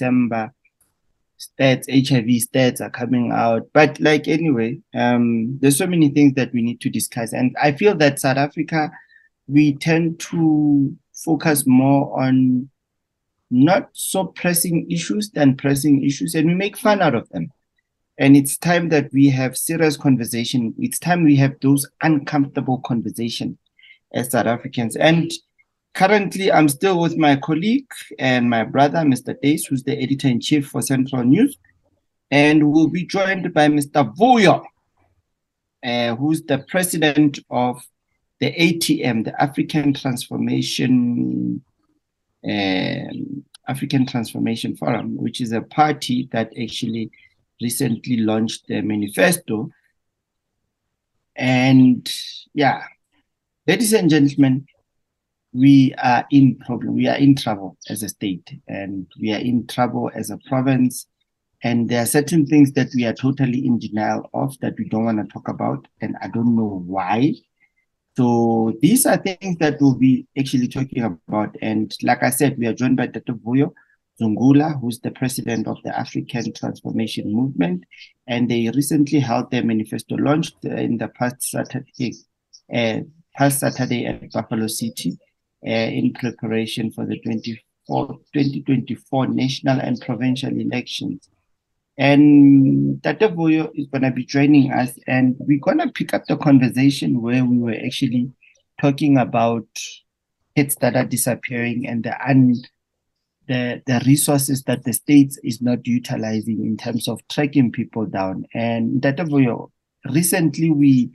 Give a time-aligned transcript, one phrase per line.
[0.00, 0.54] December
[1.38, 3.68] stats, HIV stats are coming out.
[3.72, 7.32] But like anyway, um, there's so many things that we need to discuss.
[7.32, 8.90] And I feel that South Africa,
[9.46, 12.70] we tend to focus more on
[13.50, 17.50] not so pressing issues than pressing issues, and we make fun out of them.
[18.16, 20.74] And it's time that we have serious conversation.
[20.78, 23.58] It's time we have those uncomfortable conversation
[24.14, 24.94] as South Africans.
[24.94, 25.32] And
[25.94, 29.34] currently, I'm still with my colleague and my brother, Mr.
[29.40, 31.56] Dace, who's the editor in chief for Central News.
[32.30, 34.14] And we'll be joined by Mr.
[34.16, 34.64] Vuyo,
[35.84, 37.84] uh, who's the president of
[38.38, 41.62] the ATM, the African Transformation
[42.42, 47.10] um, African Transformation Forum, which is a party that actually
[47.60, 49.70] recently launched their manifesto.
[51.36, 52.10] And
[52.52, 52.82] yeah,
[53.66, 54.66] ladies and gentlemen,
[55.52, 56.94] we are in problem.
[56.94, 61.06] We are in trouble as a state, and we are in trouble as a province.
[61.62, 65.04] And there are certain things that we are totally in denial of that we don't
[65.04, 67.34] want to talk about, and I don't know why.
[68.16, 71.56] So these are things that we'll be actually talking about.
[71.60, 73.34] And like I said, we are joined by Dr.
[73.34, 73.72] Vuyo
[74.20, 77.84] Zungula, who's the president of the African Transformation Movement.
[78.26, 82.14] And they recently held their manifesto launch in the past Saturday,
[82.74, 83.00] uh,
[83.36, 85.18] past Saturday at Buffalo City
[85.66, 91.28] Uh, in preparation for the 2024 national and provincial elections.
[91.98, 96.38] And Vuyo is going to be joining us, and we're going to pick up the
[96.38, 98.32] conversation where we were actually
[98.80, 99.66] talking about
[100.56, 102.54] kids that are disappearing and the un,
[103.46, 108.46] the, the resources that the states is not utilizing in terms of tracking people down.
[108.54, 109.70] And Vuyo,
[110.10, 111.10] recently we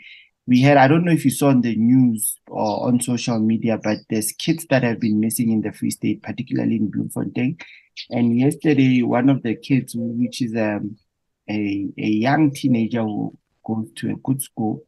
[0.48, 3.80] we had i don't know if you saw on the news or on social media
[3.84, 7.58] but there's kids that have been missing in the free state particularly in bloemfontein.
[8.10, 10.98] And yesterday one of the kids which is um,
[11.50, 14.84] a, a young teenager who goes to a good school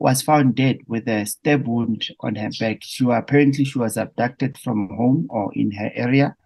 [0.00, 2.78] was found dead with a stab wound on her back.
[2.82, 6.36] She apparently she was abducted from home or in her area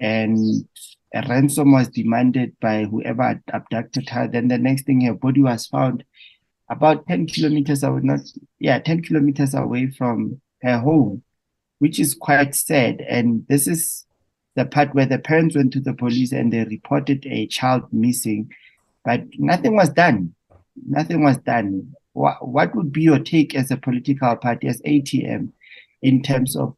[0.00, 0.66] and
[1.14, 4.28] a ransom was demanded by whoever abducted her.
[4.28, 6.04] Then the next thing her body was found
[6.70, 8.20] about 10 kilometers away, not,
[8.58, 11.22] yeah, 10 kilometers away from her home,
[11.78, 13.00] which is quite sad.
[13.08, 14.06] And this is
[14.54, 18.50] the part where the parents went to the police and they reported a child missing,
[19.04, 20.34] but nothing was done.
[20.86, 21.92] Nothing was done.
[22.12, 25.52] What, what would be your take as a political party, as ATM,
[26.02, 26.76] in terms of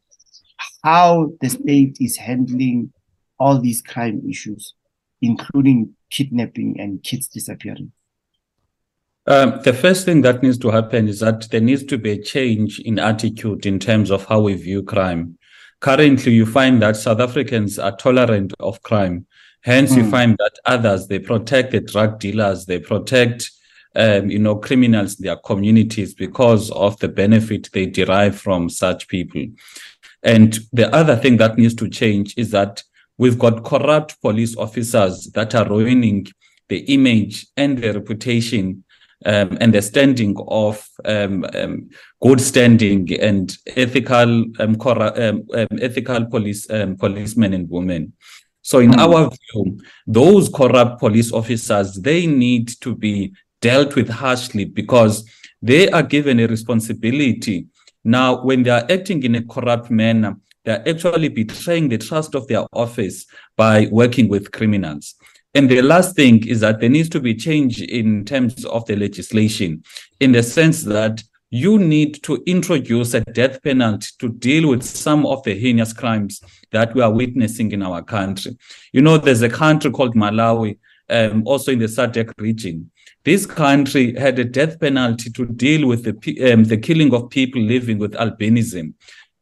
[0.83, 2.93] how the state is handling
[3.39, 4.73] all these crime issues,
[5.21, 7.91] including kidnapping and kids disappearing?
[9.27, 12.21] Um, the first thing that needs to happen is that there needs to be a
[12.21, 15.37] change in attitude in terms of how we view crime.
[15.79, 19.25] Currently, you find that South Africans are tolerant of crime.
[19.61, 19.97] Hence, mm.
[19.97, 20.11] you hmm.
[20.11, 23.51] find that others they protect the drug dealers, they protect,
[23.95, 29.07] um, you know, criminals in their communities because of the benefit they derive from such
[29.07, 29.45] people.
[30.23, 32.83] And the other thing that needs to change is that
[33.19, 36.27] we've got corrupt police officers that are ruining
[36.69, 38.83] the image and the reputation
[39.25, 41.89] um, and the standing of um, um,
[42.21, 48.13] good standing and ethical um, um, um, ethical police policemen and women.
[48.63, 48.99] So, in mm.
[48.99, 55.29] our view, those corrupt police officers they need to be dealt with harshly because
[55.61, 57.67] they are given a responsibility.
[58.03, 62.35] Now, when they are acting in a corrupt manner, they are actually betraying the trust
[62.35, 65.15] of their office by working with criminals.
[65.53, 68.95] And the last thing is that there needs to be change in terms of the
[68.95, 69.83] legislation,
[70.19, 75.25] in the sense that you need to introduce a death penalty to deal with some
[75.25, 76.41] of the heinous crimes
[76.71, 78.57] that we are witnessing in our country.
[78.93, 80.79] You know, there's a country called Malawi,
[81.09, 82.89] um, also in the SADC region.
[83.25, 87.61] This country had a death penalty to deal with the, um, the killing of people
[87.61, 88.93] living with albinism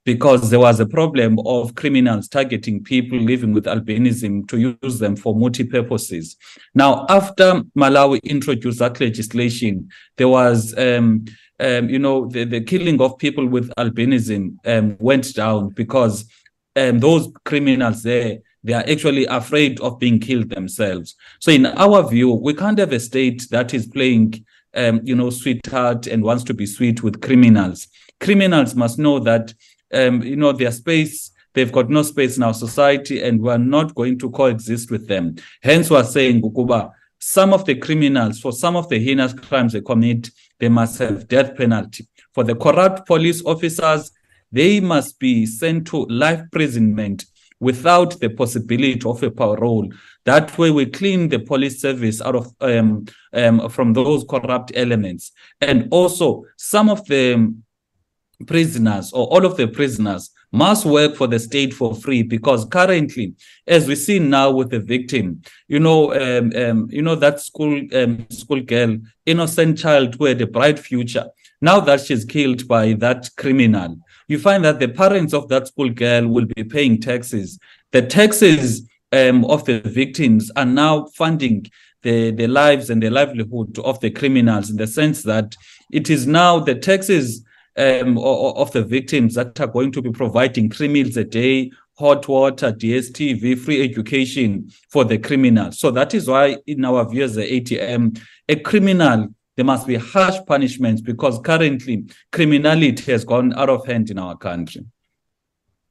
[0.05, 5.15] because there was a problem of criminals targeting people living with albinism to use them
[5.15, 6.35] for multi purposes.
[6.73, 11.25] Now, after Malawi introduced that legislation, there was, um,
[11.59, 16.25] um, you know, the, the killing of people with albinism um, went down because
[16.75, 21.15] um, those criminals there they are actually afraid of being killed themselves.
[21.39, 25.29] So, in our view, we can't have a state that is playing, um, you know,
[25.29, 27.87] sweetheart and wants to be sweet with criminals.
[28.19, 29.53] Criminals must know that
[29.93, 33.95] um, you know, their space, they've got no space in our society, and we're not
[33.95, 35.35] going to coexist with them.
[35.61, 39.81] Hence, we're saying, Gukuba, some of the criminals, for some of the heinous crimes they
[39.81, 42.07] commit, they must have death penalty.
[42.33, 44.11] For the corrupt police officers,
[44.51, 47.25] they must be sent to life imprisonment
[47.59, 49.89] without the possibility of a parole.
[50.25, 55.31] That way, we clean the police service out of um, um, from those corrupt elements,
[55.59, 57.53] and also some of the
[58.47, 63.33] prisoners or all of the prisoners must work for the state for free because currently
[63.67, 67.81] as we see now with the victim you know um, um, you know that school
[67.93, 71.25] um, school girl innocent child who had a bright future.
[71.61, 73.97] Now that she's killed by that criminal
[74.29, 77.59] you find that the parents of that school girl will be paying taxes.
[77.91, 81.65] The taxes um, of the victims are now funding
[82.03, 85.55] the, the lives and the livelihood of the criminals in the sense that
[85.91, 87.43] it is now the taxes
[87.79, 92.27] um, of the victims that are going to be providing three meals a day, hot
[92.27, 95.71] water, DSTV, free education for the criminal.
[95.71, 99.95] So that is why, in our view as the ATM, a criminal, there must be
[99.95, 104.85] harsh punishments because currently criminality has gone out of hand in our country.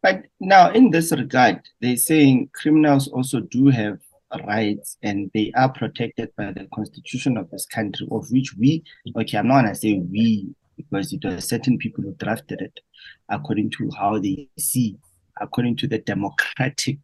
[0.02, 3.99] But now, in this regard, they're saying criminals also do have
[4.46, 8.85] rights and they are protected by the constitution of this country, of which we,
[9.17, 12.80] okay, I'm not going to say we because it was certain people who drafted it
[13.28, 14.96] according to how they see,
[15.38, 16.98] according to the democratic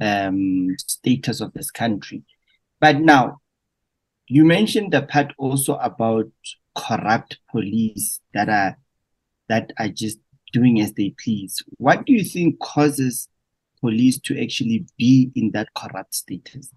[0.00, 2.24] um, status of this country.
[2.80, 3.40] But now,
[4.28, 6.30] you mentioned the part also about
[6.74, 8.76] corrupt police that are
[9.48, 10.18] that are just
[10.52, 11.62] doing as they please.
[11.78, 13.28] What do you think causes
[13.80, 16.70] police to actually be in that corrupt status?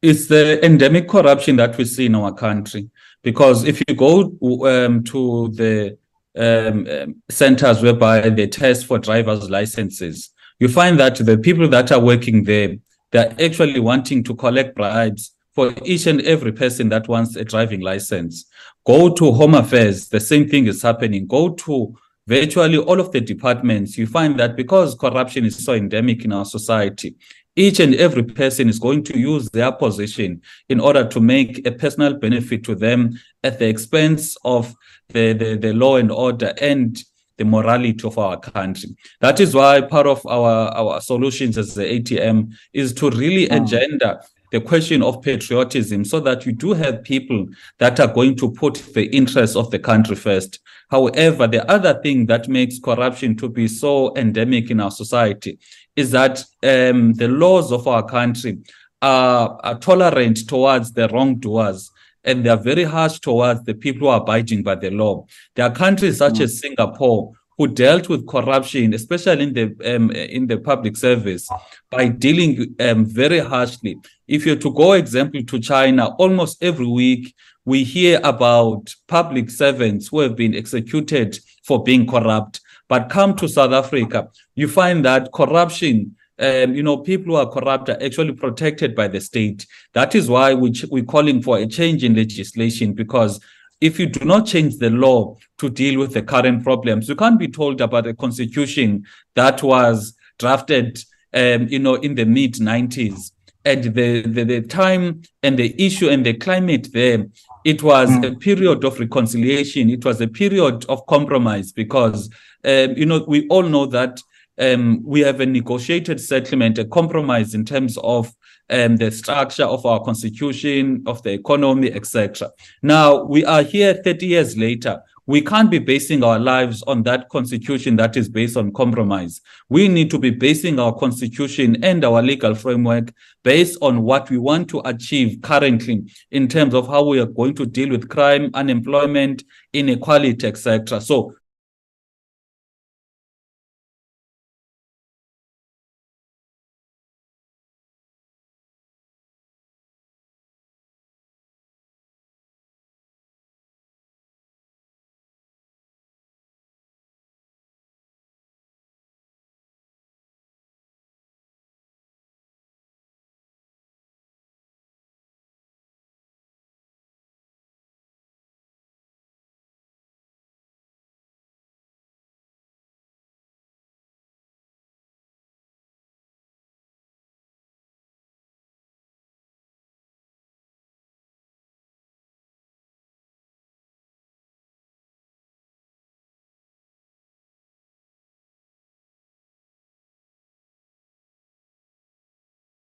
[0.00, 2.90] It's the endemic corruption that we see in our country.
[3.24, 4.36] Because if you go
[4.68, 5.98] um, to the
[6.36, 10.30] um, um, centers whereby they test for driver's licenses,
[10.60, 12.76] you find that the people that are working there,
[13.10, 17.80] they're actually wanting to collect bribes for each and every person that wants a driving
[17.80, 18.44] license.
[18.84, 21.26] Go to Home Affairs, the same thing is happening.
[21.26, 21.96] Go to
[22.26, 26.44] virtually all of the departments, you find that because corruption is so endemic in our
[26.44, 27.16] society,
[27.56, 31.72] each and every person is going to use their position in order to make a
[31.72, 34.74] personal benefit to them at the expense of
[35.08, 37.02] the, the, the law and order and
[37.36, 38.96] the morality of our country.
[39.20, 43.54] That is why part of our, our solutions as the ATM is to really ah.
[43.54, 43.64] oh.
[43.64, 44.20] agenda
[44.52, 47.44] the question of patriotism so that you do have people
[47.78, 50.60] that are going to put the interests of the country first.
[50.90, 55.58] However, the other thing that makes corruption to be so endemic in our society
[55.96, 58.58] is that um, the laws of our country
[59.02, 61.90] are, are tolerant towards the wrongdoers
[62.24, 65.26] and they are very harsh towards the people who are abiding by the law.
[65.54, 66.40] There are countries such mm.
[66.42, 71.48] as Singapore who dealt with corruption, especially in the um, in the public service,
[71.90, 73.96] by dealing um, very harshly.
[74.26, 80.08] If you're to go, example, to China, almost every week we hear about public servants
[80.08, 82.60] who have been executed for being corrupt.
[82.88, 87.50] But come to South Africa, you find that corruption, um, you know, people who are
[87.50, 89.66] corrupt are actually protected by the state.
[89.94, 93.40] That is why we ch- we're calling for a change in legislation because
[93.80, 97.38] if you do not change the law to deal with the current problems, you can't
[97.38, 99.04] be told about a constitution
[99.34, 100.98] that was drafted,
[101.32, 103.30] um, you know, in the mid 90s.
[103.66, 107.26] And the, the, the time and the issue and the climate there
[107.64, 108.30] it was mm.
[108.30, 109.88] a period of reconciliation.
[109.88, 112.28] It was a period of compromise because,
[112.64, 114.20] um, you know, we all know that
[114.58, 118.32] um, we have a negotiated settlement, a compromise in terms of
[118.70, 122.50] um, the structure of our constitution, of the economy, etc.
[122.82, 125.02] Now we are here 30 years later.
[125.26, 129.40] We can't be basing our lives on that constitution that is based on compromise.
[129.70, 133.10] We need to be basing our constitution and our legal framework
[133.42, 137.54] based on what we want to achieve currently in terms of how we are going
[137.54, 141.00] to deal with crime, unemployment, inequality, etc.
[141.00, 141.34] So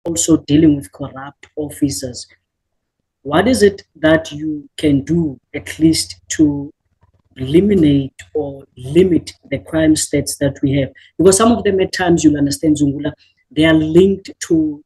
[0.04, 2.26] also dealing with corrupt officers.
[3.23, 6.73] What is it that you can do at least to
[7.37, 10.90] eliminate or limit the crime stats that we have?
[11.19, 13.12] Because some of them at times you'll understand zungula
[13.50, 14.85] they are linked to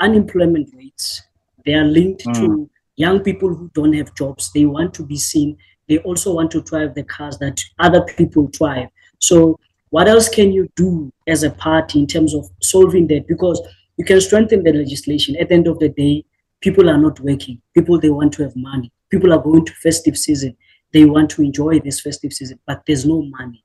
[0.00, 1.22] unemployment rates.
[1.64, 2.34] They are linked mm.
[2.34, 4.52] to young people who don't have jobs.
[4.52, 5.56] They want to be seen.
[5.88, 8.88] They also want to drive the cars that other people drive.
[9.18, 9.58] So
[9.90, 13.26] what else can you do as a party in terms of solving that?
[13.26, 13.60] Because
[13.98, 16.24] you can strengthen the legislation at the end of the day
[16.60, 20.16] people are not working people they want to have money people are going to festive
[20.16, 20.56] season
[20.92, 23.64] they want to enjoy this festive season, but there's no money.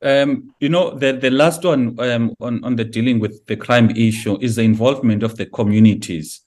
[0.00, 3.90] Um, you know, the, the last one um, on, on the dealing with the crime
[3.90, 6.40] issue is the involvement of the communities.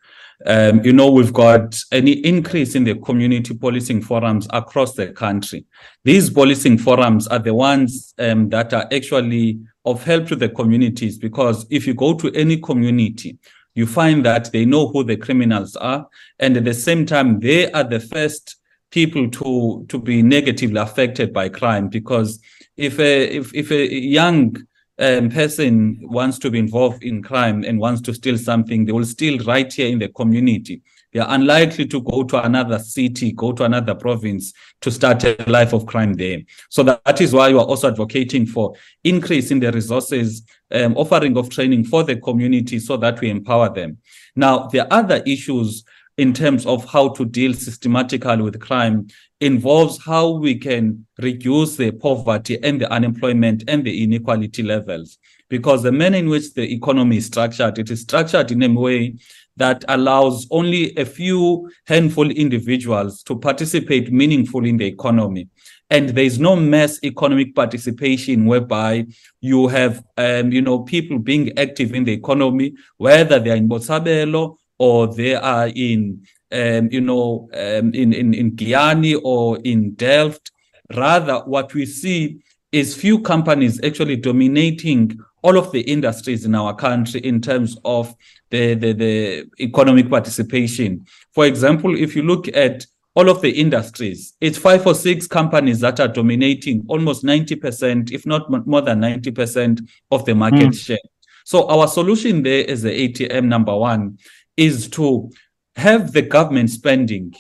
[0.46, 5.66] Um, you know, we've got any increase in the community policing forums across the country.
[6.04, 11.18] These policing forums are the ones um, that are actually of help to the communities
[11.18, 13.38] because if you go to any community,
[13.76, 16.08] you find that they know who the criminals are.
[16.40, 18.58] And at the same time, they are the first
[18.92, 22.40] people to to be negatively affected by crime because
[22.78, 24.56] if a if, if a young
[25.00, 29.06] um, person wants to be involved in crime and wants to steal something, they will
[29.06, 30.82] steal right here in the community.
[31.12, 35.38] They are unlikely to go to another city, go to another province to start a
[35.48, 36.42] life of crime there.
[36.70, 38.74] So that, that is why we are also advocating for
[39.04, 43.74] increase in the resources, um, offering of training for the community so that we empower
[43.74, 43.98] them.
[44.36, 45.86] Now, the other issues
[46.18, 49.08] in terms of how to deal systematically with crime
[49.42, 55.18] involves how we can reduce the poverty and the unemployment and the inequality levels.
[55.50, 59.16] Because the manner in which the economy is structured, it is structured in a way
[59.58, 65.50] that allows only a few handful individuals to participate meaningfully in the economy.
[65.90, 69.06] And there is no mass economic participation whereby
[69.40, 73.70] you have, um, you know, people being active in the economy, whether they are in
[73.70, 79.94] Botshabelo or they are in um, you know um, in, in in Giyani or in
[79.96, 80.52] Delft.
[80.96, 82.40] Rather, what we see
[82.72, 88.14] is few companies actually dominating all of the industries in our country in terms of
[88.50, 91.06] the, the, the economic participation.
[91.34, 95.80] For example, if you look at all of the industries, it's five or six companies
[95.82, 100.78] that are dominating almost 90%, if not more than 90% of the market mm.
[100.78, 100.98] share.
[101.46, 104.18] So our solution there is the ATM number one
[104.58, 105.30] is to
[105.76, 107.34] have the government spending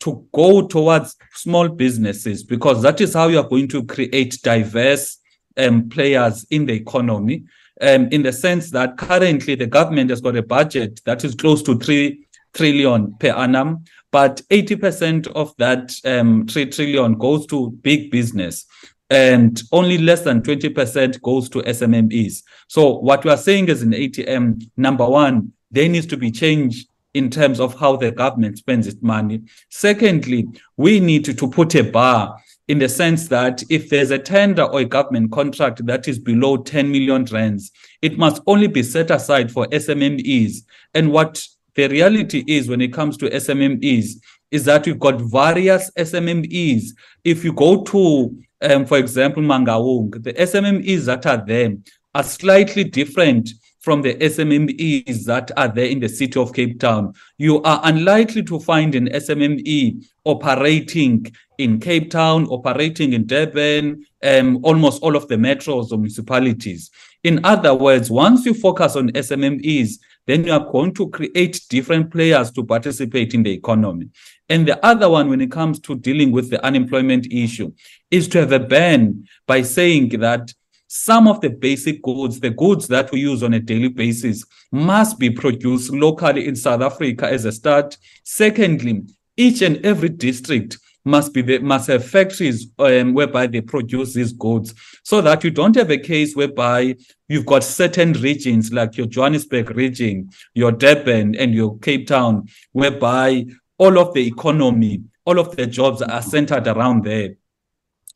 [0.00, 5.18] to go towards small businesses because that is how you are going to create diverse
[5.56, 7.44] um, players in the economy.
[7.80, 11.62] Um, in the sense that currently the government has got a budget that is close
[11.62, 18.10] to three trillion per annum, but 80% of that um, three trillion goes to big
[18.10, 18.66] business
[19.12, 22.42] and only less than 20% goes to SMMEs.
[22.68, 26.86] So what we are saying is in ATM, number one, there needs to be change
[27.14, 29.42] in terms of how the government spends its money.
[29.68, 32.36] Secondly, we need to, to put a bar
[32.68, 36.56] in the sense that if there's a tender or a government contract that is below
[36.56, 40.58] 10 million rands, it must only be set aside for SMMEs.
[40.94, 45.90] And what the reality is when it comes to SMMEs is that you've got various
[45.98, 46.90] SMMEs.
[47.24, 51.74] If you go to, um, for example, Mangaung, the SMMEs that are there
[52.14, 53.50] are slightly different
[53.82, 57.12] from the SMMEs that are there in the city of Cape Town.
[57.36, 61.26] You are unlikely to find an SMME operating
[61.58, 66.90] in Cape Town, operating in Durban, um, almost all of the metros or municipalities.
[67.24, 69.98] In other words, once you focus on SMMEs,
[70.28, 74.08] then you are going to create different players to participate in the economy.
[74.48, 77.72] And the other one, when it comes to dealing with the unemployment issue,
[78.12, 80.54] is to have a ban by saying that
[80.94, 85.18] some of the basic goods, the goods that we use on a daily basis, must
[85.18, 87.96] be produced locally in South Africa as a start.
[88.24, 89.02] Secondly,
[89.38, 94.34] each and every district must be the, must have factories um, whereby they produce these
[94.34, 96.94] goods, so that you don't have a case whereby
[97.26, 103.46] you've got certain regions like your Johannesburg region, your Durban, and your Cape Town, whereby
[103.78, 107.30] all of the economy, all of the jobs are centered around there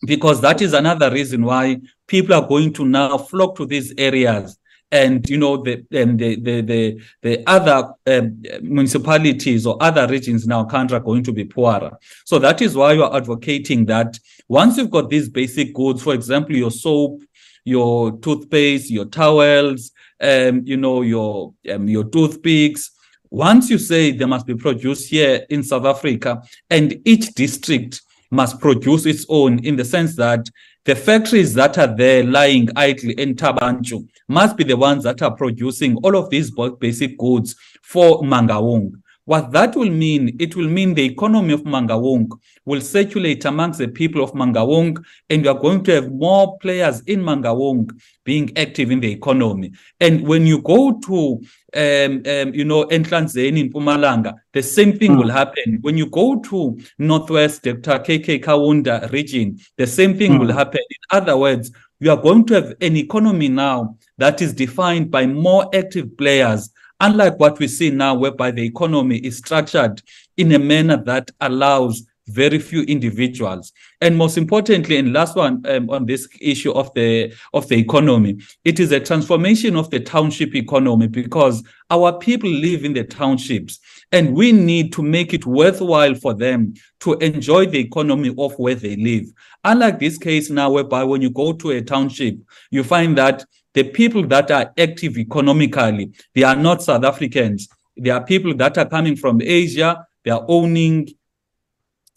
[0.07, 4.59] because that is another reason why people are going to now flock to these areas.
[4.93, 10.47] And you know the and the the the, the other um, municipalities or other regions
[10.47, 11.99] in our country are going to be poorer.
[12.25, 14.17] So that is why you are advocating that
[14.49, 17.21] once you've got these basic goods for example your soap
[17.65, 22.93] your toothpaste your towels um you know your um, your toothpicks
[23.31, 28.61] once you say they must be produced here in south africa and each district must
[28.61, 30.49] produce its own in the sense that
[30.85, 35.21] the factories that are there lying idle in Thaba Nchu must be the ones that
[35.23, 38.93] are producing all of these basic goods for Mangaung.
[39.27, 42.31] What that will mean, it will mean the economy of Mangaung
[42.65, 47.01] will circulate amongst the people of Mangaung, and you are going to have more players
[47.03, 47.91] in Mangaung
[48.23, 49.73] being active in the economy.
[49.99, 51.41] And when you go to,
[51.75, 55.19] um, um, you know, Ehlanzeni in Mpumalanga, the same thing mm.
[55.19, 55.79] will happen.
[55.81, 57.99] When you go to Northwest, Dr.
[57.99, 60.39] KK Kaunda region, the same thing mm.
[60.39, 60.83] will happen.
[60.89, 65.27] In other words, you are going to have an economy now that is defined by
[65.27, 70.03] more active players unlike what we see now, whereby the economy is structured
[70.37, 73.73] in a manner that allows very few individuals.
[74.01, 78.41] And most importantly and last one um, on this issue of the of the economy
[78.65, 83.79] it is a transformation of the township economy because our people live in the townships
[84.13, 88.75] and we need to make it worthwhile for them to enjoy the economy of where
[88.75, 89.25] they live.
[89.65, 92.37] Unlike this case now whereby when you go to a township
[92.71, 93.45] you find that
[93.77, 97.69] the people that are active economically, they are not South Africans.
[97.95, 100.07] They are people that are coming from Asia.
[100.25, 101.09] They are owning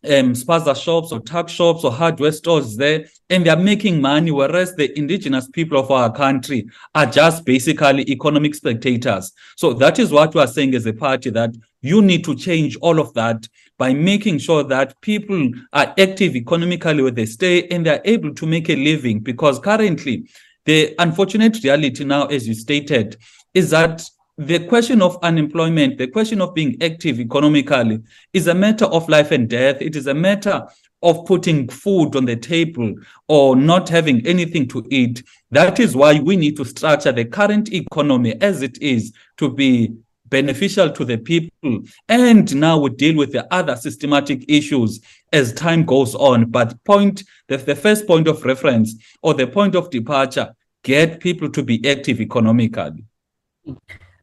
[0.06, 4.32] um, spaza shops or tuck shops or hardware stores there, and they are making money,
[4.32, 9.34] whereas the indigenous people of our country are just basically economic spectators.
[9.58, 11.52] So that is what we are saying as a party that
[11.82, 13.46] you need to change all of that
[13.78, 18.46] by making sure that people are active economically where they stay and they're able to
[18.46, 20.30] make a living because currently
[20.70, 23.18] the unfortunate reality now, as you stated,
[23.56, 24.08] is that
[24.38, 28.00] the question of unemployment, the question of being active economically,
[28.34, 29.82] is a matter of life and death.
[29.82, 30.64] It is a matter
[31.02, 32.94] of putting food on the table
[33.28, 35.24] or not having anything to eat.
[35.50, 39.96] That is why we need to structure the current economy as it is to be
[40.28, 41.82] beneficial to the people.
[42.08, 45.02] And now we deal with the other systematic issues
[45.34, 46.46] as time goes on.
[46.52, 51.50] But point the, the first point of reference or the point of departure get people
[51.50, 53.04] to be active economically.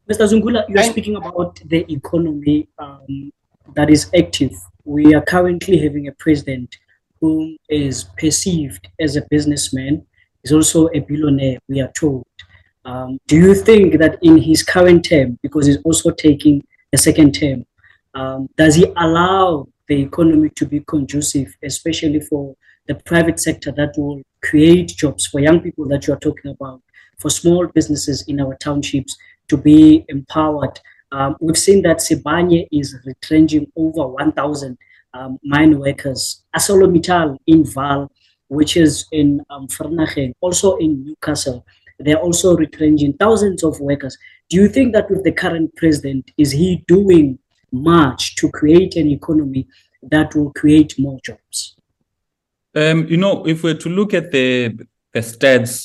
[0.09, 0.27] Mr.
[0.27, 3.31] Zungula, you are speaking about the economy um,
[3.75, 4.53] that is active.
[4.85, 6.77] We are currently having a president
[7.19, 10.05] who is perceived as a businessman,
[10.43, 12.25] is also a billionaire, we are told.
[12.85, 17.33] Um, do you think that in his current term, because he's also taking a second
[17.33, 17.65] term,
[18.13, 22.55] um, does he allow the economy to be conducive, especially for
[22.87, 26.81] the private sector that will create jobs for young people that you are talking about,
[27.19, 29.17] for small businesses in our townships
[29.49, 30.79] to be empowered.
[31.11, 34.77] Um, we've seen that Sibanye is retrenching over 1,000
[35.13, 36.43] um, mine workers.
[36.55, 38.09] ArcelorMittal in Vaal,
[38.49, 39.67] which is in um,
[40.41, 41.65] also in Newcastle,
[41.99, 44.17] they're also retrenching thousands of workers.
[44.49, 47.39] Do you think that with the current president, is he doing
[47.71, 49.67] much to create an economy
[50.03, 51.76] that will create more jobs?
[52.77, 54.67] Um, you know, if we're to look at the,
[55.11, 55.83] the stats,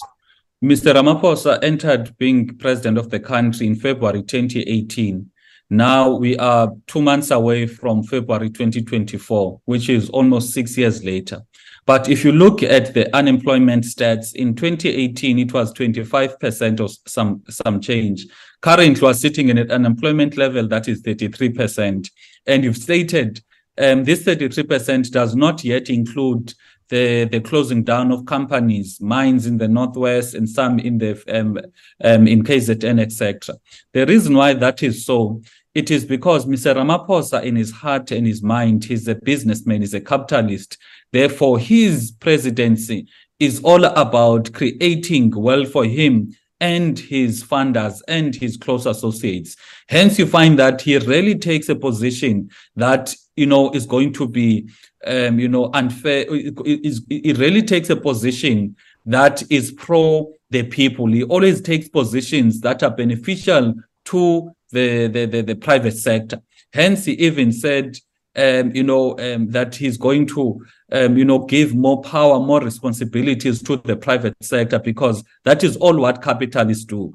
[0.62, 0.92] Mr.
[0.92, 5.30] Ramaphosa entered being president of the country in February 2018.
[5.70, 11.40] Now we are two months away from February 2024, which is almost six years later.
[11.86, 17.42] But if you look at the unemployment stats in 2018, it was 25% or some,
[17.48, 18.26] some change.
[18.60, 22.10] Currently, we're sitting in an unemployment level that is 33%.
[22.46, 23.42] And you've stated
[23.78, 26.52] um, this 33% does not yet include
[26.92, 31.58] the, the closing down of companies, mines in the northwest and some in the um,
[32.04, 33.56] um, in KZN, etc.
[33.94, 35.40] The reason why that is so,
[35.74, 36.76] it is because Mr.
[36.76, 40.76] Ramaphosa, in his heart and his mind, he's a businessman, he's a capitalist.
[41.12, 43.08] Therefore, his presidency
[43.40, 49.56] is all about creating wealth for him and his funders and his close associates.
[49.88, 54.28] Hence, you find that he really takes a position that you know is going to
[54.28, 54.68] be
[55.06, 56.26] um, you know, unfair.
[56.28, 61.06] It, it really takes a position that is pro the people.
[61.06, 63.74] He always takes positions that are beneficial
[64.06, 66.40] to the, the, the, the private sector.
[66.72, 67.96] Hence, he even said,
[68.36, 72.60] um, you know, um, that he's going to, um, you know, give more power, more
[72.60, 77.12] responsibilities to the private sector because that is all what capitalists do.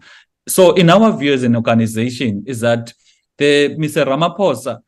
[0.47, 2.93] So, in our view as an organization, is that
[3.37, 4.05] the Mr.
[4.05, 4.81] Ramaphosa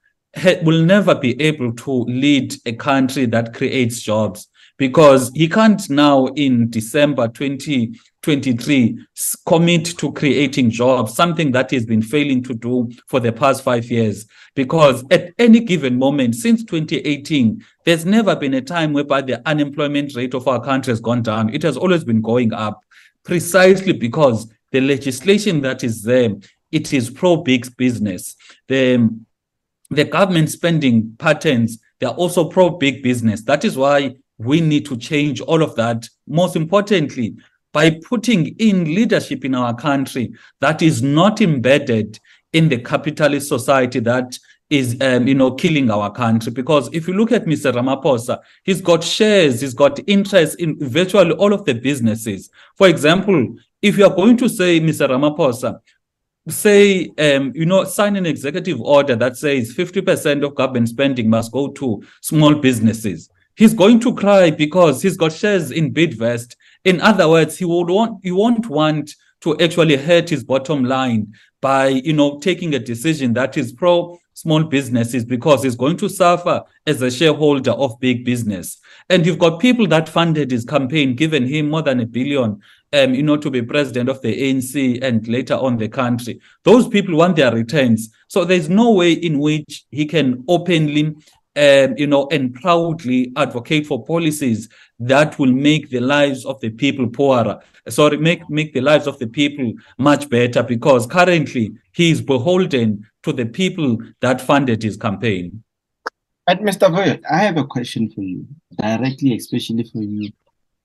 [0.63, 4.47] will never be able to lead a country that creates jobs
[4.79, 8.97] because he can't now in December 2023
[9.45, 13.91] commit to creating jobs, something that he's been failing to do for the past five
[13.91, 14.25] years.
[14.55, 20.15] Because at any given moment since 2018, there's never been a time whereby the unemployment
[20.15, 21.53] rate of our country has gone down.
[21.53, 22.81] It has always been going up
[23.25, 26.35] precisely because the legislation that is there,
[26.71, 28.35] it is pro big business.
[28.69, 29.09] The
[29.89, 33.43] the government spending patterns, they're also pro big business.
[33.43, 36.07] That is why we need to change all of that.
[36.27, 37.35] Most importantly,
[37.73, 42.19] by putting in leadership in our country that is not embedded
[42.53, 44.37] in the capitalist society that
[44.69, 47.73] is um, you know killing our country because if you look at Mr.
[47.73, 52.49] Ramaphosa, he's got shares, he's got interest in virtually all of the businesses.
[52.75, 55.09] For example, if you are going to say Mr.
[55.09, 55.79] Ramaphosa,
[56.47, 61.51] say um, you know sign an executive order that says 50% of government spending must
[61.51, 67.01] go to small businesses he's going to cry because he's got shares in bidvest in
[67.01, 71.87] other words he would want he won't want to actually hurt his bottom line by
[71.87, 76.63] you know taking a decision that is pro small businesses because he's going to suffer
[76.87, 78.79] as a shareholder of big business.
[79.09, 82.61] And you've got people that funded his campaign, given him more than a billion,
[82.93, 86.39] um, you know, to be president of the ANC and later on the country.
[86.63, 88.09] Those people want their returns.
[88.27, 91.15] So there's no way in which he can openly
[91.55, 96.69] um, you know, and proudly advocate for policies that will make the lives of the
[96.69, 97.59] people poorer.
[97.89, 103.05] Sorry, make make the lives of the people much better because currently he is beholden
[103.23, 105.63] to the people that funded his campaign.
[106.45, 106.89] But Mr.
[106.89, 108.47] Vuyo, I have a question for you,
[108.77, 110.31] directly, especially for you.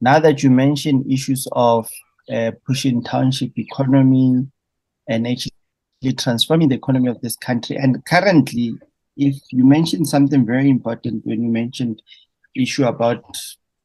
[0.01, 1.89] Now that you mentioned issues of
[2.33, 4.47] uh, pushing township economy
[5.09, 5.53] and actually
[6.17, 8.79] transforming the economy of this country, and currently
[9.17, 12.03] if you mentioned something very important when you mentioned
[12.55, 13.25] issue about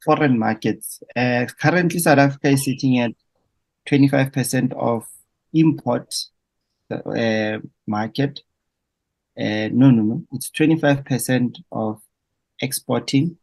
[0.03, 1.01] foreign markets.
[1.15, 3.11] Uh, currently, South Africa is sitting at
[3.87, 5.05] 25% of
[5.53, 6.13] import
[6.91, 8.41] uh, market.
[9.37, 10.25] Uh, no, no, no.
[10.33, 12.01] It's 25% of
[12.61, 13.37] exporting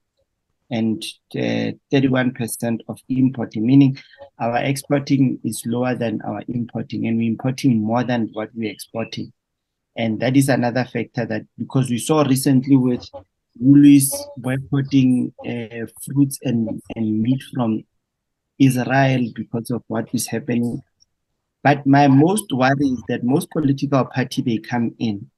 [0.71, 3.97] and 31% uh, of importing, meaning
[4.39, 9.33] our exporting is lower than our importing, and we're importing more than what we're exporting.
[9.97, 13.09] And that is another factor that because we saw recently with
[13.59, 17.85] Woolies boycotting uh, fruits and, and meat from
[18.59, 20.83] Israel because of what is happening.
[21.63, 25.31] But my most worry is that most political party they come in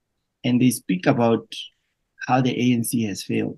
[0.43, 1.47] and they speak about
[2.27, 3.57] how the ANC has failed,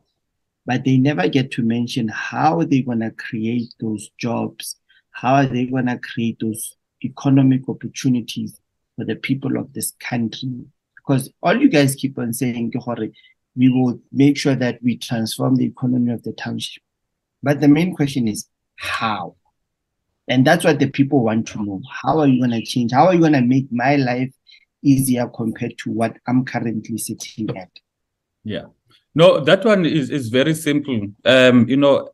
[0.66, 4.78] but they never get to mention how they're gonna create those jobs,
[5.12, 8.60] how are they gonna create those economic opportunities
[8.96, 10.66] for the people of this country
[11.02, 12.72] because all you guys keep on saying,
[13.56, 16.84] we will make sure that we transform the economy of the township.
[17.44, 18.48] But the main question is
[18.78, 19.36] how?
[20.28, 21.82] And that's what the people want to know.
[21.92, 22.94] How are you going to change?
[22.94, 24.32] How are you going to make my life
[24.84, 27.72] easier compared to what I'm currently sitting at?
[28.44, 28.68] Yeah.
[29.14, 31.08] No, that one is, is very simple.
[31.26, 32.10] Um, you know,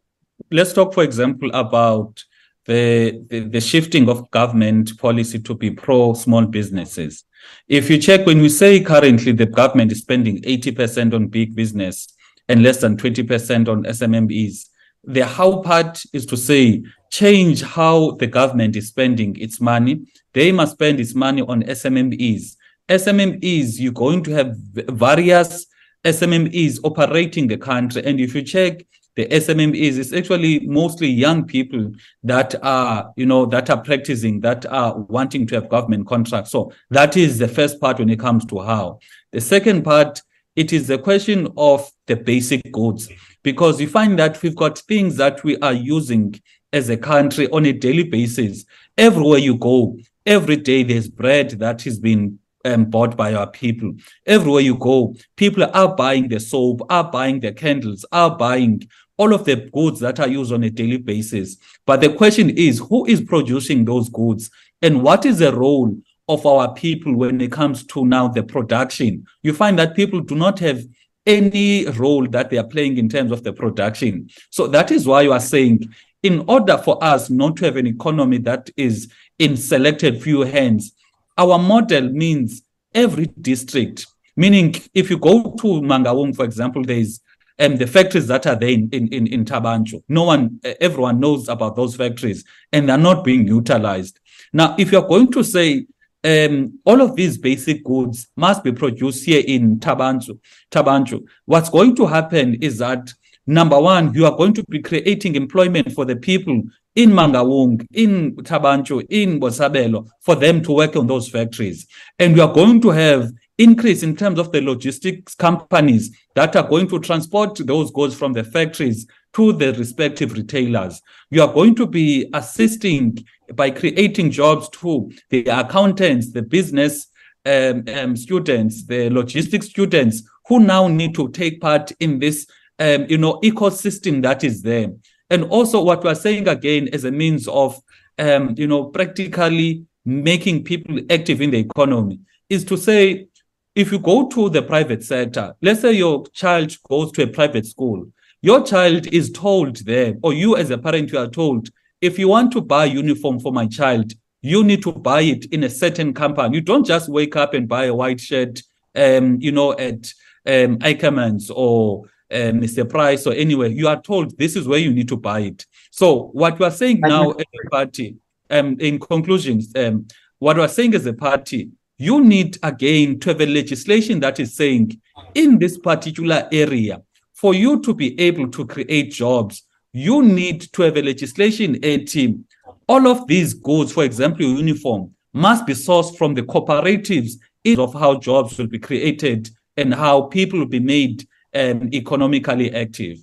[0.51, 2.23] let's talk, for example, about
[2.65, 7.23] the, the, the shifting of government policy to be pro small businesses.
[7.67, 12.13] If you check, when we say currently the government is spending 80% on big business
[12.49, 14.65] and less than 20% on SMMEs,
[15.03, 20.05] the how part is to say change how the government is spending its money.
[20.33, 22.57] They must spend its money on SMMEs.
[22.89, 25.67] SMMEs, you're going to have various
[26.03, 28.03] SMMEs operating the country.
[28.05, 31.91] And if you check the SMMEs, it's actually mostly young people
[32.23, 36.51] that are, you know, that are practicing, that are wanting to have government contracts.
[36.51, 38.99] So that is the first part when it comes to how.
[39.31, 40.21] The second part,
[40.55, 43.09] it is the question of the basic goods,
[43.43, 46.39] because you find that we've got things that we are using
[46.73, 48.65] as a country on a daily basis.
[48.97, 53.93] Everywhere you go, every day there's bread that is being um, bought by our people.
[54.25, 58.83] Everywhere you go, people are buying the soap, are buying the candles, are buying
[59.17, 61.57] all of the goods that are used on a daily basis.
[61.85, 64.51] But the question is, who is producing those goods?
[64.81, 69.25] And what is the role of our people when it comes to now the production?
[69.41, 70.83] You find that people do not have
[71.25, 74.29] any role that they are playing in terms of the production.
[74.49, 77.87] So that is why you are saying, in order for us not to have an
[77.87, 80.93] economy that is in selected few hands,
[81.37, 84.07] our model means every district.
[84.35, 87.19] Meaning, if you go to Mangaung, for example, there is
[87.59, 91.75] um, the factories that are there in, in, in, Thaba No one, everyone knows about
[91.75, 94.19] those factories and they're not being utilized.
[94.53, 95.87] Now, if you're going to say
[96.23, 100.39] um, all of these basic goods must be produced here in Thaba Nchu,
[100.71, 103.11] Thaba Nchu, what's going to happen is that
[103.47, 106.61] number one, you are going to be creating employment for the people
[106.97, 111.85] in Mangaung, in Thaba Nchu, in Botshabelo, for them to work on those factories.
[112.17, 116.67] And we are going to have increase in terms of the logistics companies that are
[116.67, 120.99] going to transport those goods from the factories to the respective retailers.
[121.29, 127.07] You are going to be assisting by creating jobs to the accountants, the business
[127.45, 132.47] um, um, students, the logistics students who now need to take part in this,
[132.79, 134.89] um, you know, ecosystem that is there.
[135.29, 137.79] And also, what we're saying again as a means of,
[138.17, 143.27] um, you know, practically making people active in the economy is to say
[143.75, 147.65] if you go to the private sector, let's say your child goes to a private
[147.65, 148.07] school,
[148.41, 151.69] your child is told there, or you as a parent, you are told,
[152.01, 155.63] if you want to buy uniform for my child, you need to buy it in
[155.63, 156.55] a certain company.
[156.55, 158.61] You don't just wake up and buy a white shirt,
[158.95, 160.13] um, you know, at
[160.45, 162.87] um, Ackermans or um, Mr.
[162.87, 163.67] Price or anywhere.
[163.67, 165.65] You are told this is where you need to buy it.
[165.91, 168.15] So what we are saying now as a party,
[168.49, 170.07] um, in conclusion, um,
[170.39, 174.39] what we are saying as a party, you need again to have a legislation that
[174.39, 174.99] is saying
[175.33, 177.01] in this particular area,
[177.33, 179.63] for you to be able to create jobs,
[179.93, 182.45] you need to have a legislation a team.
[182.87, 187.93] All of these goods, for example, uniform, must be sourced from the cooperatives is of
[187.93, 193.19] how jobs will be created and how people will be made um, economically active.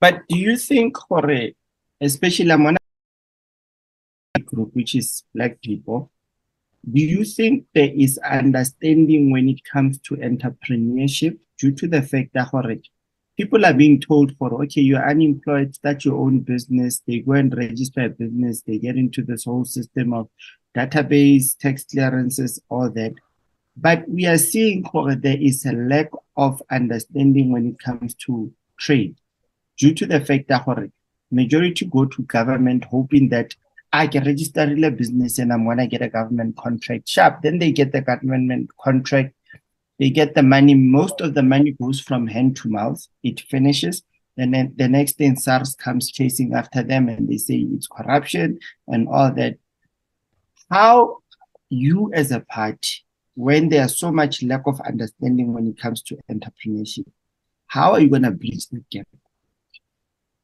[0.00, 1.52] But do you think, Jorge,
[2.00, 2.76] especially among
[4.34, 6.10] the group, which is black people,
[6.90, 12.30] do you think there is understanding when it comes to entrepreneurship due to the fact
[12.32, 12.50] that
[13.36, 17.56] people are being told for okay you're unemployed start your own business they go and
[17.56, 20.28] register a business they get into this whole system of
[20.74, 23.12] database tax clearances all that
[23.80, 24.84] but we are seeing
[25.20, 29.16] there is a lack of understanding when it comes to trade
[29.78, 30.90] due to the fact that
[31.30, 33.54] majority go to government hoping that
[33.92, 37.42] ah, I can register a business and I'm gonna get a government contract sharp.
[37.42, 39.34] Then they get the government contract,
[39.98, 40.74] they get the money.
[40.74, 43.06] Most of the money goes from hand to mouth.
[43.22, 44.02] It finishes.
[44.36, 48.58] And then the next thing SARS comes chasing after them and they say it's corruption
[48.88, 49.58] and all that.
[50.70, 51.18] How
[51.68, 53.04] you as a party,
[53.40, 57.06] when there's so much lack of understanding when it comes to entrepreneurship,
[57.68, 59.06] how are you going to bridge the gap?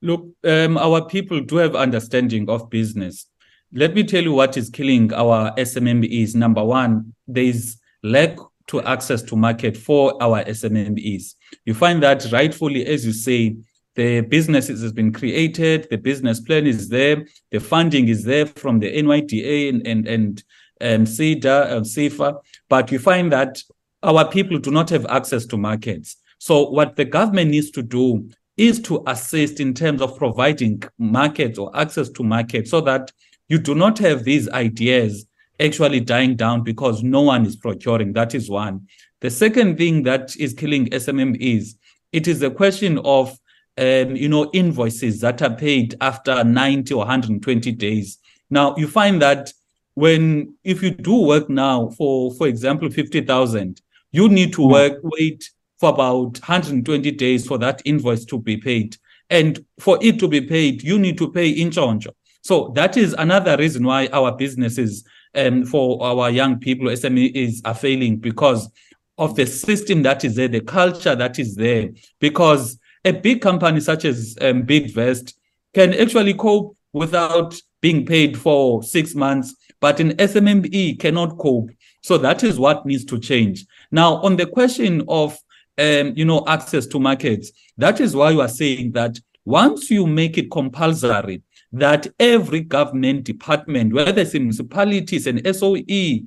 [0.00, 3.26] Look, um, our people do have understanding of business.
[3.72, 6.34] Let me tell you what is killing our SMMEs.
[6.34, 11.34] Number one, there is lack to access to market for our SMMEs.
[11.66, 13.56] You find that rightfully, as you say,
[13.94, 18.78] the business has been created, the business plan is there, the funding is there from
[18.78, 20.44] the NYDA and and, and
[20.80, 23.62] um, SEDA and SEFA, but you find that
[24.02, 26.16] our people do not have access to markets.
[26.38, 31.58] So what the government needs to do is to assist in terms of providing markets
[31.58, 33.12] or access to markets so that
[33.48, 35.26] you do not have these ideas
[35.60, 38.12] actually dying down because no one is procuring.
[38.12, 38.86] That is one.
[39.20, 41.76] The second thing that is killing SMM is
[42.12, 43.38] it is a question of
[43.78, 48.18] um, you know invoices that are paid after 90 or 120 days.
[48.50, 49.52] Now you find that
[49.96, 53.80] when if you do work now for for example 50,000,
[54.12, 58.96] you need to work wait for about 120 days for that invoice to be paid.
[59.30, 62.08] And for it to be paid, you need to pay in chonjo.
[62.42, 65.02] So that is another reason why our businesses
[65.34, 68.70] um, for our young people, SMEs are failing because
[69.18, 71.88] of the system that is there, the culture that is there.
[72.20, 75.34] Because a big company such as um, Bidvest
[75.72, 81.70] can actually cope without being paid for six months, but an SMME cannot cope.
[82.02, 83.64] So that is what needs to change.
[83.90, 85.38] Now, on the question of
[85.78, 90.06] um, you know access to markets, that is why you are saying that once you
[90.06, 96.26] make it compulsory that every government department, whether it's municipalities and SOE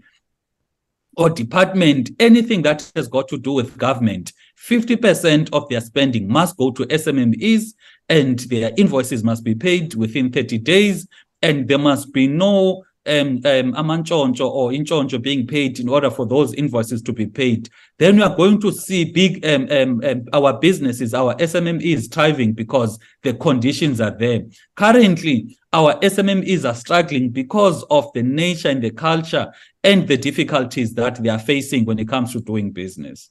[1.17, 6.57] or department, anything that has got to do with government, 50% of their spending must
[6.57, 7.73] go to SMMEs
[8.09, 11.07] and their invoices must be paid within 30 days.
[11.41, 16.25] And there must be no um, um, amantshontsho or intshontsho being paid in order for
[16.25, 20.25] those invoices to be paid, then we are going to see big um, um, um
[20.33, 24.41] our businesses, our SMMEs thriving because the conditions are there.
[24.75, 29.51] Currently, our SMMEs are struggling because of the nature and the culture
[29.83, 33.29] and the difficulties that they are facing when it comes to doing business.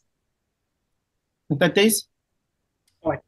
[1.51, 2.07] That is.
[3.03, 3.21] All right.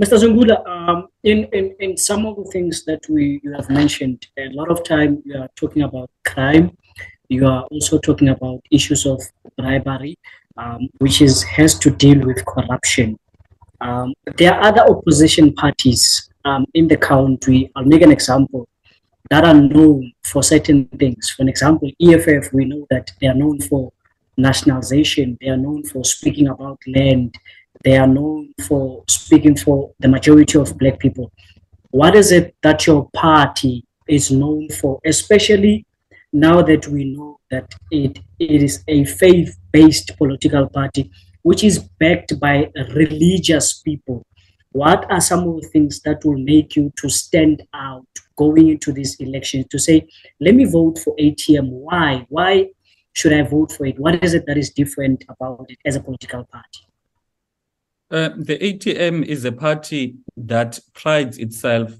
[0.00, 0.16] Mr.
[0.16, 4.48] Zungula, um, in, in, in some of the things that we you have mentioned, a
[4.50, 6.70] lot of time you are talking about crime.
[7.28, 9.20] You are also talking about issues of
[9.56, 10.16] bribery,
[10.56, 13.18] um, which is has to deal with corruption.
[13.80, 17.72] Um, there are other opposition parties um, in the country.
[17.74, 18.68] I'll make an example
[19.30, 21.30] that are known for certain things.
[21.30, 23.92] For example, EFF, we know that they are known for
[24.36, 25.36] nationalization.
[25.40, 27.34] They are known for speaking about land
[27.84, 31.32] they are known for speaking for the majority of black people.
[31.90, 35.86] What is it that your party is known for, especially
[36.32, 41.10] now that we know that it, it is a faith-based political party,
[41.42, 44.26] which is backed by religious people?
[44.72, 48.92] What are some of the things that will make you to stand out going into
[48.92, 50.06] this election to say,
[50.40, 51.68] let me vote for ATM?
[51.70, 52.26] Why?
[52.28, 52.66] Why
[53.14, 53.98] should I vote for it?
[53.98, 56.87] What is it that is different about it as a political party?
[58.10, 61.92] Uh, the ATM is a party that prides itself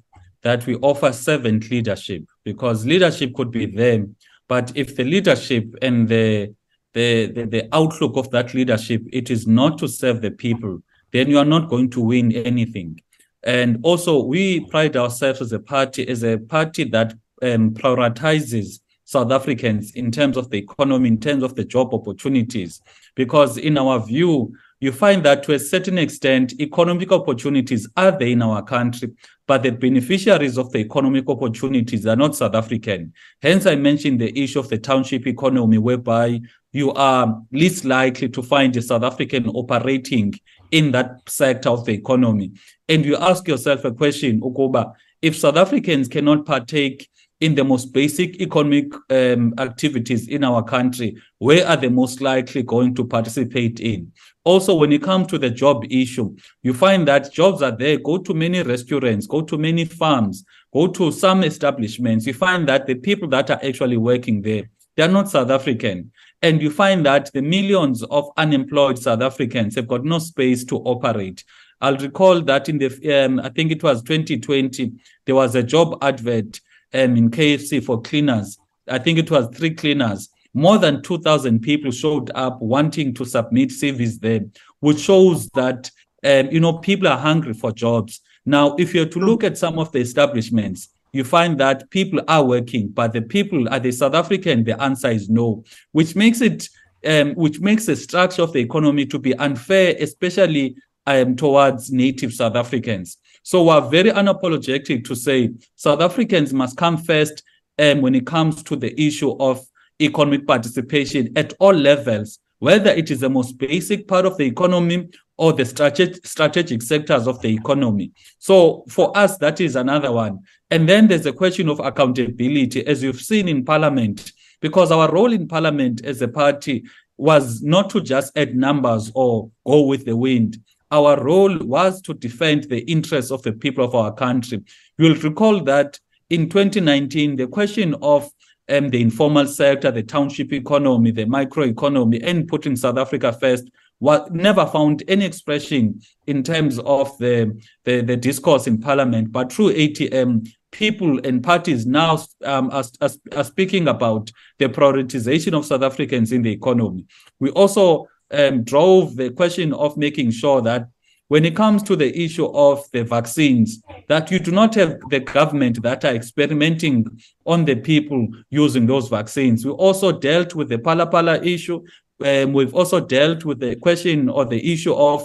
[0.42, 4.06] that we offer servant leadership because leadership could be there,
[4.48, 6.54] but if the leadership and the
[6.94, 11.28] the, the, the outlook of that leadership it is not to serve the people, then
[11.28, 12.98] you are not going to win anything.
[13.42, 19.30] And also, we pride ourselves as a party as a party that um, prioritizes South
[19.30, 22.80] Africans in terms of the economy, in terms of the job opportunities,
[23.14, 28.28] because in our view, you find that to a certain extent, economic opportunities are there
[28.28, 29.10] in our country,
[29.46, 33.12] but the beneficiaries of the economic opportunities are not South African.
[33.42, 36.40] Hence, I mentioned the issue of the township economy, whereby
[36.72, 40.34] you are least likely to find a South African operating
[40.70, 42.52] in that sector of the economy.
[42.88, 47.08] And you ask yourself a question, Ukuba, if South Africans cannot partake
[47.40, 52.62] in the most basic economic um, activities in our country, where are they most likely
[52.62, 54.12] going to participate in?
[54.48, 57.98] Also, when you come to the job issue, you find that jobs are there.
[57.98, 62.26] Go to many restaurants, go to many farms, go to some establishments.
[62.26, 66.12] You find that the people that are actually working there, they are not South African.
[66.40, 70.76] And you find that the millions of unemployed South Africans have got no space to
[70.76, 71.44] operate.
[71.82, 74.92] I'll recall that in the, um, I think it was 2020,
[75.26, 76.58] there was a job advert
[76.94, 78.58] um, in KFC for cleaners.
[78.88, 80.30] I think it was three cleaners.
[80.54, 84.40] More than 2,000 people showed up wanting to submit CVs there,
[84.80, 85.90] which shows that
[86.24, 88.20] um, you know people are hungry for jobs.
[88.44, 92.44] Now, if you're to look at some of the establishments, you find that people are
[92.44, 94.64] working, but the people are the South African.
[94.64, 96.68] The answer is no, which makes it
[97.06, 102.32] um, which makes the structure of the economy to be unfair, especially um, towards native
[102.32, 103.18] South Africans.
[103.42, 107.42] So we're very unapologetic to say South Africans must come first
[107.78, 109.64] um, when it comes to the issue of
[110.00, 115.08] economic participation at all levels, whether it is the most basic part of the economy
[115.37, 118.12] or the strategic, strategic sectors of the economy.
[118.38, 120.40] So for us, that is another one.
[120.70, 125.32] And then there's a question of accountability, as you've seen in Parliament, because our role
[125.32, 126.84] in Parliament as a party
[127.16, 130.58] was not to just add numbers or go with the wind
[130.90, 134.62] our role was to defend the interests of the people of our country.
[134.96, 135.98] You'll recall that
[136.30, 138.30] in 2019, the question of
[138.68, 144.28] um, the informal sector, the township economy, the microeconomy, and putting South Africa first was
[144.31, 149.33] never found any expression in terms of the, the, the discourse in parliament.
[149.33, 155.57] But through ATM, people and parties now um, are, are, are speaking about the prioritization
[155.57, 157.07] of South Africans in the economy.
[157.40, 160.88] We also um, drove the question of making sure that
[161.28, 165.20] when it comes to the issue of the vaccines, that you do not have the
[165.20, 167.06] government that are experimenting
[167.46, 169.64] on the people using those vaccines.
[169.64, 171.84] We also dealt with the Phala issue.
[172.24, 175.22] Um, we've also dealt with the question or the issue of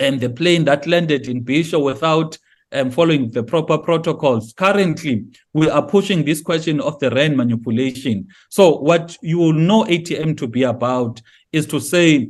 [0.00, 2.38] um, the plane that landed in Bisho without
[2.72, 4.52] um, following the proper protocols.
[4.52, 8.28] Currently, we are pushing this question of the rand manipulation.
[8.48, 11.20] So, what you will know ATM to be about
[11.52, 12.28] is to say,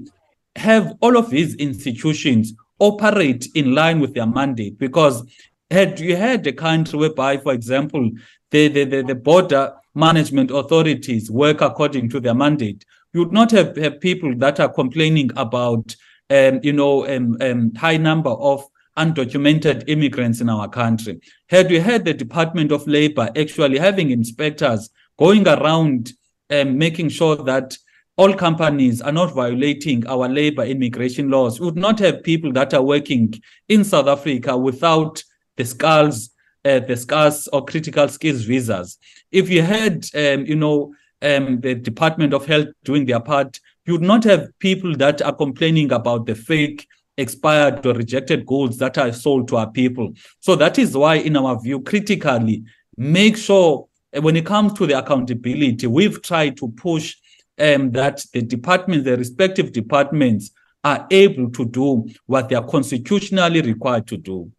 [0.58, 4.78] have all of these institutions operate in line with their mandate.
[4.78, 5.22] Because
[5.70, 8.10] had you had a country whereby, for example,
[8.50, 13.50] the, the, the, the border management authorities work according to their mandate, you would not
[13.50, 15.94] have, have people that are complaining about,
[16.30, 18.64] um, you know, um, um, high number of
[18.96, 21.20] undocumented immigrants in our country.
[21.48, 26.12] Had we had the Department of Labor actually having inspectors going around
[26.50, 27.76] and um, making sure that
[28.18, 31.60] all companies are not violating our labor immigration laws.
[31.60, 33.32] We would not have people that are working
[33.68, 35.22] in South Africa without
[35.56, 36.30] the skills,
[36.64, 38.98] uh, the scarce or critical skills visas.
[39.30, 43.92] If you had, um, you know, um, the Department of Health doing their part, you
[43.92, 48.98] would not have people that are complaining about the fake expired or rejected goods that
[48.98, 50.12] are sold to our people.
[50.40, 52.64] So that is why, in our view, critically,
[52.96, 57.16] make sure uh, when it comes to the accountability, we've tried to push
[57.58, 60.50] um, that the departments, the respective departments,
[60.84, 64.50] are able to do what they are constitutionally required to do.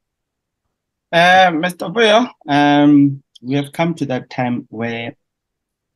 [1.11, 1.91] Uh, Mr.
[1.91, 5.15] Vuyo, um, we have come to that time where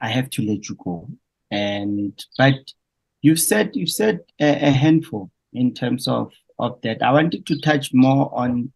[0.02, 1.08] I have to let you go.
[1.52, 2.56] And but
[3.22, 7.04] you said you said a, a handful in terms of of that.
[7.04, 8.72] I wanted to touch more on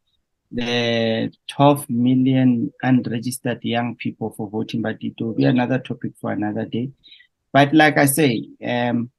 [0.51, 6.31] the 12 million unregistered young people for voting, but it will be another topic for
[6.31, 6.89] another day.
[7.53, 9.09] But like I say, um,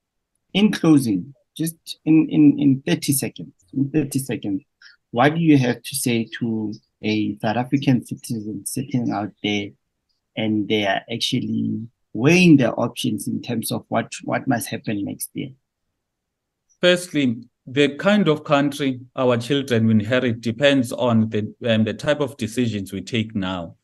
[0.55, 4.63] in closing, just in, in, in 30 seconds, in 30 seconds,
[5.11, 6.73] what do you have to say to
[7.03, 9.69] a South African citizen sitting out there
[10.37, 15.31] and they are actually weighing their options in terms of what, what must happen next
[15.35, 15.51] year?
[16.81, 22.37] Firstly, the kind of country our children inherit depends on the um, the type of
[22.39, 23.75] decisions we take now.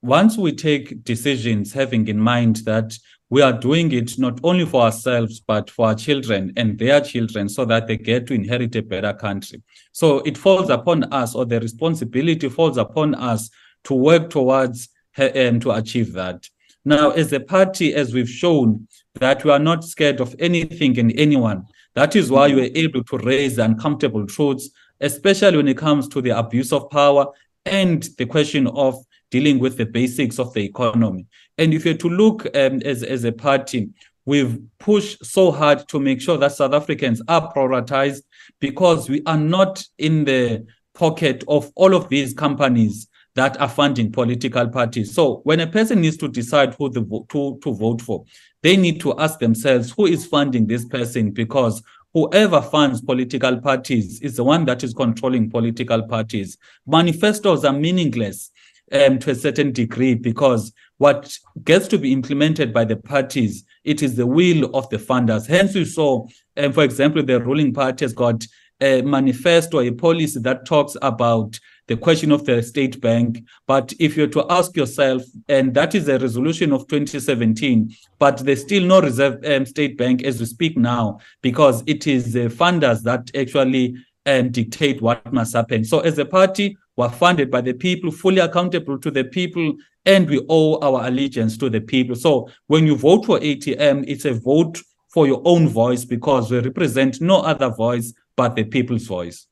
[0.00, 2.96] Once we take decisions having in mind that
[3.28, 7.48] we are doing it not only for ourselves but for our children and their children
[7.48, 9.62] so that they get to inherit a better country
[9.92, 13.50] so it falls upon us or the responsibility falls upon us
[13.84, 16.48] to work towards and um, to achieve that
[16.84, 21.12] now as a party as we've shown that we are not scared of anything and
[21.18, 21.64] anyone
[21.94, 24.70] that is why we're able to raise uncomfortable truths
[25.00, 27.26] especially when it comes to the abuse of power
[27.64, 28.96] and the question of
[29.30, 31.26] dealing with the basics of the economy.
[31.58, 33.90] And if you're to look um, as, as a party,
[34.24, 38.22] we've pushed so hard to make sure that South Africans are prioritized
[38.60, 44.10] because we are not in the pocket of all of these companies that are funding
[44.10, 45.14] political parties.
[45.14, 48.24] So when a person needs to decide who the to, to vote for,
[48.62, 51.82] they need to ask themselves who is funding this person because
[52.14, 56.56] whoever funds political parties is the one that is controlling political parties.
[56.86, 58.50] Manifestos are meaningless
[58.90, 64.02] um, to a certain degree because what gets to be implemented by the parties it
[64.02, 65.46] is the will of the funders.
[65.46, 66.26] Hence we saw
[66.56, 68.44] um, for example the ruling party has got
[68.80, 73.42] a manifesto a policy that talks about the question of the state bank.
[73.66, 78.62] But if you're to ask yourself and that is a resolution of 2017 but there's
[78.62, 83.02] still no reserve um, state bank as we speak now because it is the funders
[83.02, 83.94] that actually
[84.26, 85.84] um, dictate what must happen.
[85.84, 89.76] So as a party were funded by the people, fully accountable to the people,
[90.06, 92.14] and we owe our allegiance to the people.
[92.14, 94.80] So when you vote for ATM, it's a vote
[95.12, 99.46] for your own voice because we represent no other voice but the people's voice.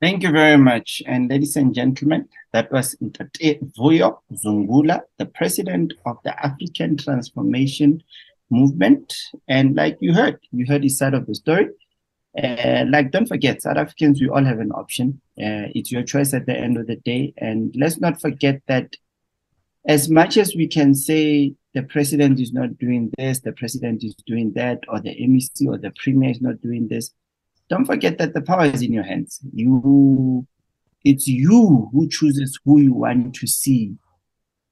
[0.00, 1.02] Thank you very much.
[1.06, 8.02] And ladies and gentlemen, that was Vuyo Zungula, the president of the African Transformation
[8.48, 9.14] Movement.
[9.46, 11.68] And like you heard, you heard his side of the story.
[12.42, 15.20] Uh, like, don't forget, South Africans, we all have an option.
[15.38, 17.34] Uh, it's your choice at the end of the day.
[17.36, 18.94] And let's not forget that
[19.86, 24.14] as much as we can say the president is not doing this, the president is
[24.26, 27.12] doing that, or the MEC or the premier is not doing this,
[27.68, 29.40] don't forget that the power is in your hands.
[29.54, 30.46] You,
[31.04, 33.94] it's you who chooses who you want to see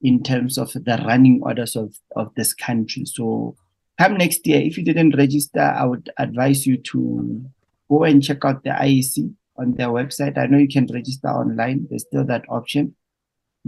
[0.02, 3.04] in terms of the running orders of, of this country.
[3.04, 3.56] So
[3.98, 7.44] come next year, if you didn't register, I would advise you to
[7.88, 10.36] go and check out the IEC on their website.
[10.36, 11.86] I know you can register online.
[11.88, 12.94] There's still that option.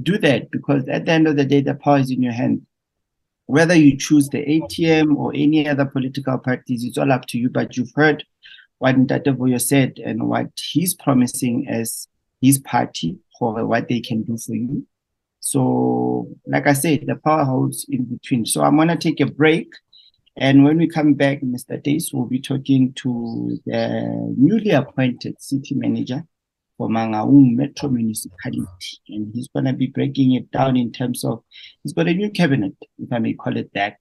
[0.00, 2.66] Do that because at the end of the day, the power is in your hand.
[3.46, 7.50] Whether you choose the ATM or any other political parties, it's all up to you.
[7.50, 8.24] But you've heard
[8.78, 12.08] what Ntate said and what he's promising as
[12.40, 14.86] his party for what they can do for you.
[15.40, 18.46] So, like I said, the power holds in between.
[18.46, 19.72] So I'm gonna take a break.
[20.36, 21.82] And when we come back, Mr.
[21.82, 26.24] Dace will be talking to the newly appointed city manager
[26.80, 28.96] for Mangaung Metro Municipality.
[29.10, 31.44] And he's going to be breaking it down in terms of,
[31.82, 33.98] he's got a new cabinet, if I may call it that,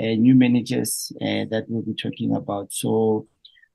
[0.00, 2.72] uh, new managers uh, that we'll be talking about.
[2.72, 3.26] So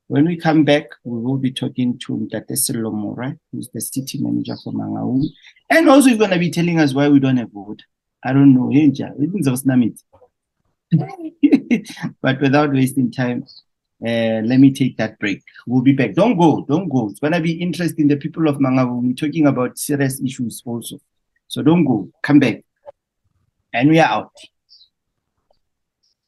[0.06, 4.72] when we come back, we will be talking to Mtate who's the city manager for
[4.72, 5.22] Mangaung.
[5.68, 7.82] And also he's going to be telling us why we don't have vote.
[8.24, 8.70] I don't know.
[12.22, 13.44] but without wasting time,
[14.04, 15.42] uh, let me take that break.
[15.66, 16.14] We'll be back.
[16.14, 17.10] Don't go, don't go.
[17.10, 18.08] It's gonna be interesting.
[18.08, 20.98] The people of Mangaung, we're talking about serious issues also.
[21.48, 22.08] So don't go.
[22.22, 22.64] Come back.
[23.72, 24.32] And we are out.